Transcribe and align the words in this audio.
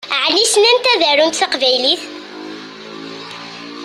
Ɛni 0.23 0.43
ssnent 0.47 0.91
ad 0.93 1.01
arunt 1.09 1.39
taqbaylit? 1.41 2.01